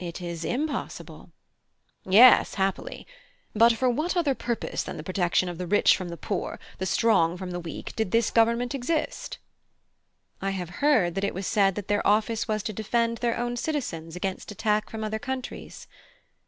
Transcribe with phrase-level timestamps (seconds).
[0.00, 1.30] (I) It is impossible.
[2.08, 3.06] (H.) Yes, happily.
[3.54, 6.86] But for what other purpose than the protection of the rich from the poor, the
[6.86, 9.38] strong from the weak, did this Government exist?
[10.42, 13.38] (I.) I have heard that it was said that their office was to defend their
[13.38, 15.86] own citizens against attack from other countries.